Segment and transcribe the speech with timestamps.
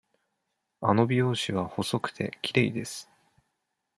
[0.81, 3.07] あの美容師は細くて、きれいです。